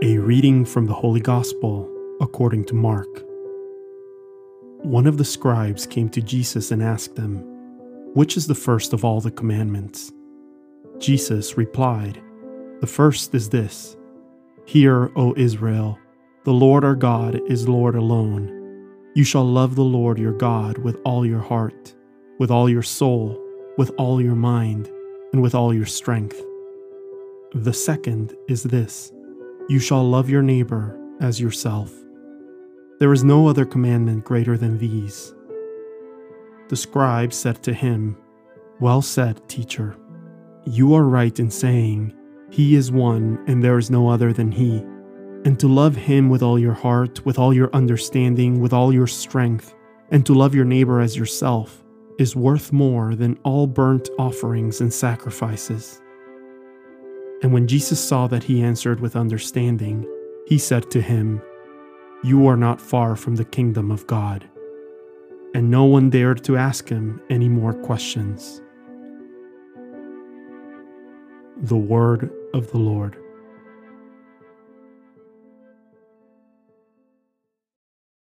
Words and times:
A 0.00 0.16
reading 0.16 0.64
from 0.64 0.86
the 0.86 0.94
Holy 0.94 1.18
Gospel 1.18 1.90
according 2.20 2.66
to 2.66 2.74
Mark. 2.76 3.08
One 4.84 5.08
of 5.08 5.18
the 5.18 5.24
scribes 5.24 5.88
came 5.88 6.08
to 6.10 6.22
Jesus 6.22 6.70
and 6.70 6.80
asked 6.80 7.18
him, 7.18 7.38
Which 8.14 8.36
is 8.36 8.46
the 8.46 8.54
first 8.54 8.92
of 8.92 9.04
all 9.04 9.20
the 9.20 9.32
commandments? 9.32 10.12
Jesus 11.00 11.56
replied, 11.56 12.22
The 12.80 12.86
first 12.86 13.34
is 13.34 13.48
this 13.48 13.96
Hear, 14.66 15.10
O 15.16 15.34
Israel, 15.36 15.98
the 16.44 16.52
Lord 16.52 16.84
our 16.84 16.94
God 16.94 17.40
is 17.50 17.68
Lord 17.68 17.96
alone. 17.96 18.86
You 19.16 19.24
shall 19.24 19.44
love 19.44 19.74
the 19.74 19.82
Lord 19.82 20.16
your 20.16 20.32
God 20.32 20.78
with 20.78 21.00
all 21.04 21.26
your 21.26 21.42
heart, 21.42 21.92
with 22.38 22.52
all 22.52 22.70
your 22.70 22.84
soul, 22.84 23.36
with 23.76 23.90
all 23.98 24.20
your 24.22 24.36
mind, 24.36 24.88
and 25.32 25.42
with 25.42 25.56
all 25.56 25.74
your 25.74 25.86
strength. 25.86 26.40
The 27.52 27.72
second 27.72 28.36
is 28.46 28.62
this 28.62 29.12
You 29.68 29.78
shall 29.78 30.02
love 30.02 30.30
your 30.30 30.40
neighbor 30.40 30.98
as 31.20 31.38
yourself. 31.38 31.92
There 33.00 33.12
is 33.12 33.22
no 33.22 33.48
other 33.48 33.66
commandment 33.66 34.24
greater 34.24 34.56
than 34.56 34.78
these. 34.78 35.34
The 36.70 36.76
scribe 36.76 37.34
said 37.34 37.62
to 37.64 37.74
him, 37.74 38.16
Well 38.80 39.02
said, 39.02 39.46
teacher. 39.46 39.94
You 40.64 40.94
are 40.94 41.04
right 41.04 41.38
in 41.38 41.50
saying, 41.50 42.14
He 42.50 42.76
is 42.76 42.90
one, 42.90 43.44
and 43.46 43.62
there 43.62 43.76
is 43.76 43.90
no 43.90 44.08
other 44.08 44.32
than 44.32 44.50
He. 44.50 44.78
And 45.44 45.60
to 45.60 45.68
love 45.68 45.94
Him 45.94 46.30
with 46.30 46.42
all 46.42 46.58
your 46.58 46.72
heart, 46.72 47.24
with 47.26 47.38
all 47.38 47.52
your 47.52 47.68
understanding, 47.74 48.60
with 48.60 48.72
all 48.72 48.90
your 48.90 49.06
strength, 49.06 49.74
and 50.10 50.24
to 50.24 50.32
love 50.32 50.54
your 50.54 50.64
neighbor 50.64 51.02
as 51.02 51.14
yourself 51.14 51.84
is 52.18 52.34
worth 52.34 52.72
more 52.72 53.14
than 53.14 53.38
all 53.44 53.66
burnt 53.66 54.08
offerings 54.18 54.80
and 54.80 54.92
sacrifices. 54.92 56.00
And 57.42 57.52
when 57.52 57.68
Jesus 57.68 58.00
saw 58.02 58.26
that 58.26 58.44
he 58.44 58.62
answered 58.62 59.00
with 59.00 59.14
understanding, 59.14 60.06
he 60.46 60.58
said 60.58 60.90
to 60.90 61.00
him, 61.00 61.40
You 62.24 62.46
are 62.48 62.56
not 62.56 62.80
far 62.80 63.14
from 63.14 63.36
the 63.36 63.44
kingdom 63.44 63.90
of 63.90 64.06
God. 64.06 64.48
And 65.54 65.70
no 65.70 65.84
one 65.84 66.10
dared 66.10 66.42
to 66.44 66.56
ask 66.56 66.88
him 66.88 67.22
any 67.30 67.48
more 67.48 67.72
questions. 67.72 68.60
The 71.56 71.76
Word 71.76 72.30
of 72.54 72.70
the 72.70 72.78
Lord. 72.78 73.16